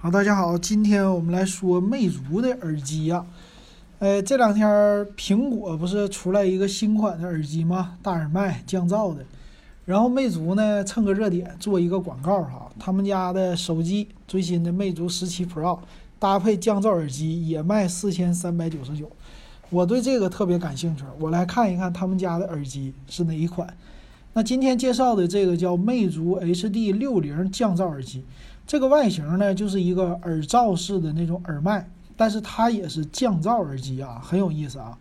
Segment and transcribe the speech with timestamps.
[0.00, 3.26] 好，大家好，今天我们来说魅族的耳机呀。
[3.98, 4.64] 呃，这两天
[5.16, 7.98] 苹果不是出来一个新款的耳机吗？
[8.00, 9.24] 大耳麦降噪的。
[9.84, 15.80] 然后魅族呢蹭个热点做一个广告哈，他们家的手机最新的魅族十七 Pro
[16.20, 19.10] 搭配降噪耳机也卖四千三百九十九。
[19.68, 23.76] 我对这个特别感兴趣，我来看一看他们家的耳机是哪一款。
[24.34, 28.22] 那今天介绍的这个叫魅族 HD 六零降噪耳机。
[28.68, 31.88] 这个外形呢，就是一个耳罩式的那种耳麦，
[32.18, 34.98] 但是它也是降噪耳机啊，很有意思啊。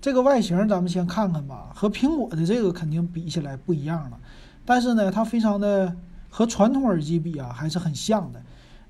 [0.00, 4.20] 这个外形咱们先看看吧，和苹果的这个肯定比起来不一样了，
[4.64, 5.92] 但是呢，它非常的
[6.30, 8.40] 和传统耳机比啊，还是很像的。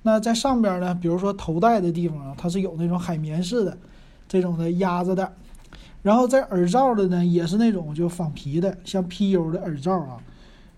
[0.03, 3.79] 那在上边呢，比如说头戴的地方啊，它是有那种海绵式的
[4.29, 5.33] 这种的压着的，
[6.03, 10.19] 然后在耳罩的呢，也是那种就仿皮的，像 PU 的耳罩啊。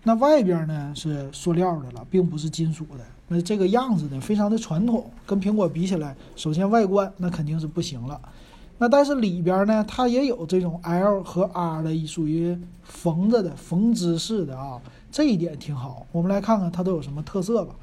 [0.03, 3.05] 那外边呢是塑料的了，并不是金属的。
[3.27, 8.19] 那这个样子呢，非常的传统，跟苹果比起来，首先外观那肯定是不行了。
[8.77, 16.05] 那但是里边呢，它也有这种 L 和 R 的，属于缝着的缝织式的啊，这一点挺好。
[16.11, 17.75] 我们来看看它都有什么特色吧。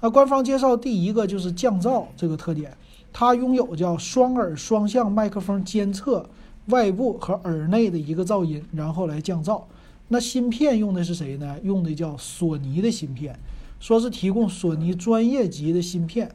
[0.00, 2.72] 那官方介绍第一个就是降噪这个特点，
[3.12, 6.24] 它拥有叫双耳双向麦克风监测
[6.66, 9.60] 外部和耳内的一个噪音，然后来降噪。
[10.12, 11.56] 那芯片用的是谁呢？
[11.62, 13.38] 用的叫索尼的芯片，
[13.78, 16.28] 说是提供索尼专业级的芯片，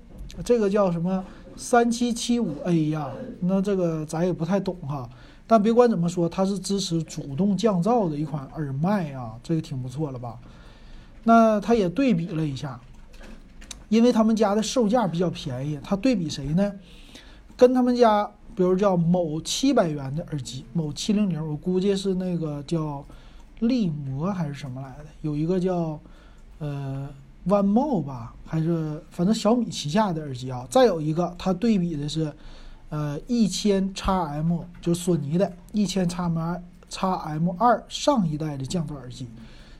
[0.46, 1.22] 这个叫什么
[1.58, 3.12] 三七七五 A 呀？
[3.42, 5.10] 那这个咱也不太懂哈。
[5.46, 10.40] 但别管怎么说，它是支持主动降噪的一款耳麦啊，这个挺不错了吧？
[11.26, 12.80] 那他也对比了一下，
[13.90, 16.72] 因为他们家的售价比较便宜，他对比谁呢？
[17.58, 23.04] 跟他们家，比如叫某七百元的耳机，某七零零，我估计是那个叫。
[23.60, 25.06] 力魔还是什么来的？
[25.22, 26.00] 有一个叫
[26.60, 27.10] 呃
[27.48, 30.68] One More 吧，还是反正小米旗下的耳机啊。
[30.70, 32.34] 再有一个，它对比的是
[32.90, 36.38] 呃一千 x M，就是索尼的一千 x M
[36.90, 39.28] x M 二上一代的降噪耳机。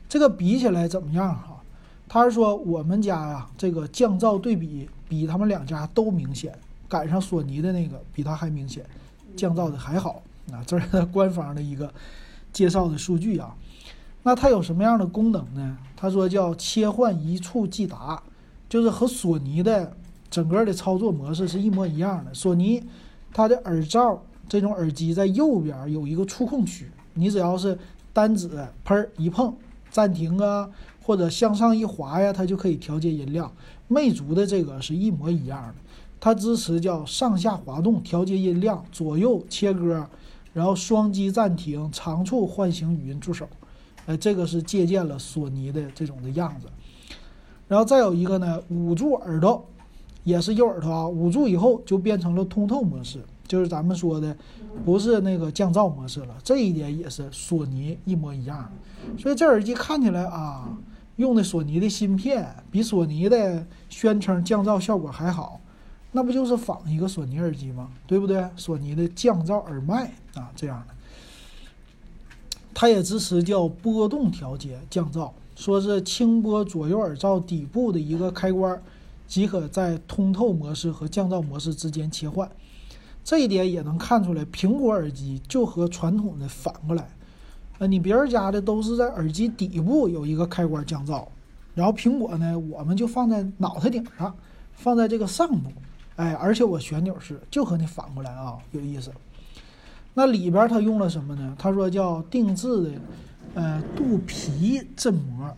[0.08, 1.60] 这个比起来怎么样哈？
[2.08, 6.56] 他是说我们家呀，这个降噪对比比他们两家都明显，
[6.88, 8.84] 赶上索尼的那个比它还明显，
[9.36, 10.22] 降噪的还好
[10.52, 10.62] 啊。
[10.64, 11.92] 这是官方的一个
[12.52, 13.52] 介绍的数据啊。
[14.26, 15.78] 那它有什么样的功能呢？
[15.94, 18.20] 他说叫切换一触即达，
[18.68, 19.96] 就是和索尼的
[20.28, 22.34] 整个的操作模式是一模一样的。
[22.34, 22.82] 索尼
[23.32, 27.78] 它的耳罩这种耳机在右边有一个触控区，你只要是
[28.12, 28.50] 单指
[28.82, 29.54] 喷一碰
[29.90, 30.68] 暂停啊，
[31.00, 33.52] 或者向上一滑呀，它就可以调节音量。
[33.86, 35.74] 魅族的这个是一模一样的，
[36.18, 40.04] 它支持叫上下滑动调节音量，左右切歌，
[40.52, 43.48] 然后双击暂停，长处唤醒语音助手。
[44.06, 46.68] 哎，这个是借鉴了索尼的这种的样子，
[47.68, 49.66] 然后再有一个呢，捂住耳朵，
[50.24, 54.36] 也是右耳朵啊，捂住以后就变成了通透模式，就是咱们说的，
[54.84, 56.36] 不是那个降噪模式了。
[56.44, 58.70] 这一点也是索尼一模一样，
[59.18, 60.78] 所以这耳机看起来啊，
[61.16, 65.60] 用的索尼的芯片，比索尼的宣称降噪效果还好，
[66.12, 67.90] 那不就是仿一个索尼耳机吗？
[68.06, 68.48] 对不对？
[68.56, 70.94] 索尼的降噪耳麦啊，这样的。
[72.78, 78.82] 它也支持叫波动调节降噪，说是轻拨左右耳罩底部的一个开关，
[79.26, 82.46] 即可在通透模式和降噪模式之间切换。
[83.24, 87.08] 这一点也能看出来，苹果耳机就和传统的反过来。
[87.78, 91.24] 呃，你别人家的都是在耳机底部有一个开关降噪，
[91.74, 94.36] 然后苹果呢，我们就放在脑袋顶上，
[94.74, 95.70] 放在这个上部。
[96.16, 99.10] 哎，而且我旋钮式，就和你反过来啊，有意思。
[100.18, 101.54] 那里边它用了什么呢？
[101.58, 102.90] 他说叫定制的，
[103.52, 105.54] 呃，镀皮振膜，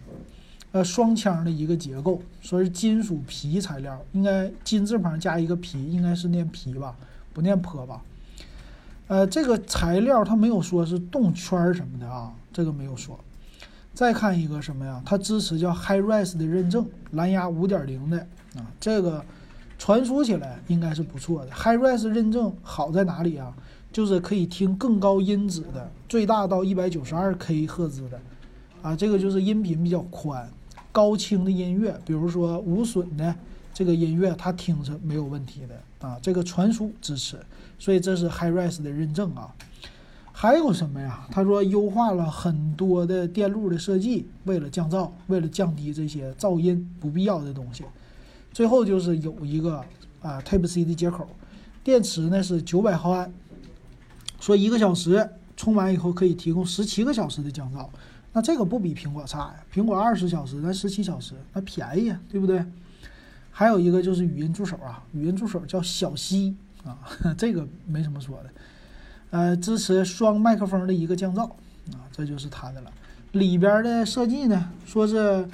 [0.72, 6.96] 呃，双腔的一个结构，说是金属皮材料，应该金字旁加一个皮，应该是念皮吧，
[7.32, 8.02] 不念坡吧？
[9.06, 13.16] 呃，这个材料它没有说是动圈什么的啊，这个没有说。
[13.94, 15.00] 再看一个什么呀？
[15.06, 18.18] 它支持叫 HiRes 的认证，蓝牙五点零的
[18.56, 19.24] 啊，这个
[19.78, 21.52] 传输起来应该是不错的。
[21.52, 23.54] HiRes 认证好在哪里啊？
[23.90, 28.20] 就是可以听更高音质的，最大到一百九十二 K 赫兹的，
[28.82, 30.48] 啊，这个就是音频比较宽，
[30.92, 33.34] 高清的音乐，比如说无损的
[33.72, 36.18] 这个音乐，它听着没有问题的啊。
[36.20, 37.38] 这个传输支持，
[37.78, 39.54] 所以这是 HiRes 的认证啊。
[40.30, 41.26] 还有什么呀？
[41.32, 47.82] 他说优化了很多的电路的设计，为了降噪，为了降低这些噪音不必要的东西。
[48.52, 49.84] 最后就是有一个
[50.20, 51.26] 啊 Type C 的接口，
[51.82, 53.32] 电池呢是九百毫安。
[54.48, 55.28] 说一个小时
[55.58, 57.86] 充完以后可以提供十七个小时的降噪，
[58.32, 59.56] 那这个不比苹果差呀？
[59.70, 62.64] 苹果二十小时，咱十七小时，那便宜呀，对不对？
[63.50, 66.96] 还有一个就是语音助手啊，语音助手叫小溪啊，
[67.36, 68.50] 这个没什么说的。
[69.28, 71.42] 呃，支持双麦克风的一个降噪
[71.92, 72.90] 啊，这就是它的了。
[73.32, 75.46] 里边的设计呢，说是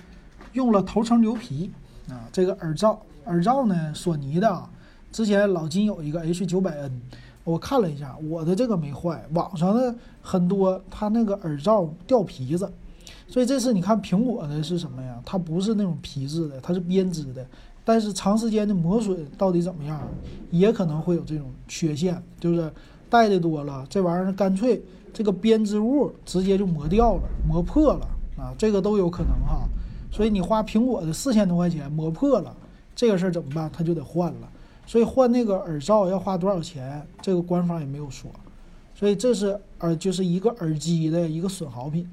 [0.52, 1.68] 用了头层牛皮
[2.08, 4.70] 啊，这个耳罩耳罩呢，索尼的啊。
[5.10, 7.00] 之前老金有一个 H 九百 N
[7.44, 9.22] 我看了一下，我的这个没坏。
[9.34, 12.72] 网上的很多它那个耳罩掉皮子，
[13.28, 15.20] 所以这次你看苹果的是什么呀？
[15.24, 17.46] 它不是那种皮质的，它是编织的。
[17.84, 20.00] 但是长时间的磨损到底怎么样，
[20.50, 22.72] 也可能会有这种缺陷，就是
[23.10, 24.82] 戴的多了，这玩意儿干脆
[25.12, 28.08] 这个编织物直接就磨掉了，磨破了
[28.38, 29.68] 啊，这个都有可能哈。
[30.10, 32.56] 所以你花苹果的四千多块钱磨破了，
[32.96, 33.70] 这个事儿怎么办？
[33.70, 34.48] 他就得换了。
[34.86, 37.06] 所以换那个耳罩要花多少钱？
[37.22, 38.30] 这个官方也没有说。
[38.94, 42.08] 所以这是耳就是一个耳机的一个损耗品。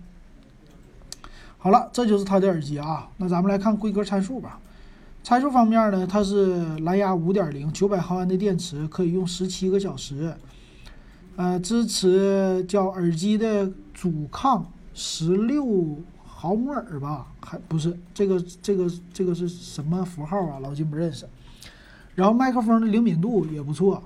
[1.57, 3.07] 好了，这就是它的耳机啊。
[3.17, 4.59] 那咱们来看规格参数吧。
[5.23, 10.33] 参数方面呢，它是蓝牙5.0，九百毫安的电池可以用十七个小时。
[11.35, 14.65] 呃，支持叫耳机的阻抗
[14.95, 17.27] 十六毫摩尔吧？
[17.39, 20.59] 还不是这个这个这个是什么符号啊？
[20.59, 21.27] 老金不认识。
[22.15, 24.03] 然后麦克风的灵敏度也不错。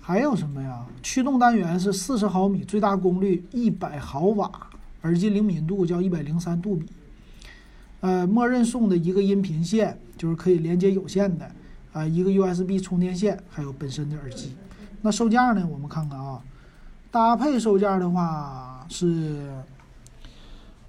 [0.00, 0.84] 还有什么呀？
[1.02, 4.50] 驱动单元是四十毫米，最大功率一百毫瓦，
[5.02, 6.86] 耳机灵敏度叫一百零三杜比。
[8.00, 11.50] 呃，默认送的一个音频线，就是可以连接有线的，
[11.94, 14.54] 啊，一个 USB 充电线，还有本身的耳机。
[15.00, 15.66] 那售价呢？
[15.66, 16.42] 我们看看啊，
[17.10, 19.50] 搭配售价的话是，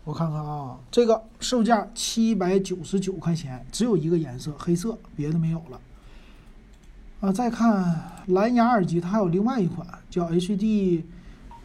[0.03, 5.79] 我看看啊，这个售价七百九十九块钱，只有一个颜色黑色，别的没有了。
[7.21, 11.03] 啊，再看蓝牙耳机，它还有另外一款叫 HD。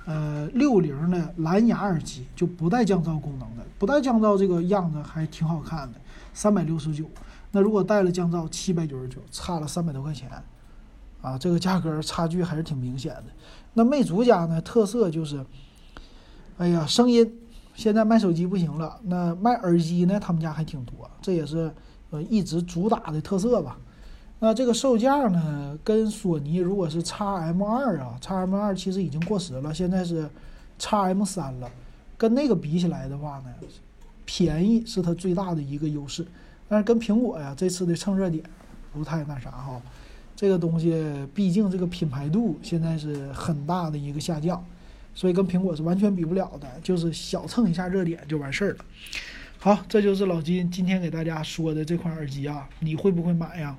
[0.07, 6.01] 呃，六零的蓝牙耳机就不带降噪功能的，不带降噪这个样子还挺好看的，
[6.35, 7.05] 三百六十九。
[7.53, 10.29] 那如果带了降噪，七百九十九，差了三百多块钱，
[11.21, 13.25] 啊，这个价格差距还是挺明显的。
[13.75, 15.45] 那魅族家呢，特色就是，
[16.57, 17.39] 哎呀，声音
[17.77, 21.73] 现在卖手机不行了，那卖耳机呢，他们家还挺多，这也是
[22.09, 23.79] 呃一直主打的特色吧。
[24.43, 30.29] 那这个售价呢，跟索尼如果是 x M 二啊，x M 二其实已经过时了，现在是
[30.79, 31.71] x M 三了，
[32.17, 33.53] 跟那个比起来的话呢，
[34.25, 36.27] 便宜是它最大的一个优势。
[36.67, 38.43] 但是跟苹果呀这次的蹭热点
[38.93, 39.83] 不太那啥哈，
[40.35, 41.05] 这个东西
[41.35, 44.65] 毕竟这个品牌度现在是很大的一个下降，
[45.15, 48.85] 所以跟苹果是完全比不了的，就是小蹭一下热点就完事儿了。
[49.59, 53.77] 好，这就是老金今天给大家说的这款耳机啊，你会不会买呀？